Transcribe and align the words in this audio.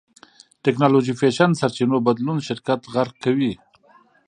ټېکنالوژي 0.63 1.13
فېشن 1.19 1.51
سرچينو 1.61 1.97
بدلون 2.07 2.37
شرکت 2.47 2.81
غرق 2.93 3.15
کوي. 3.23 3.53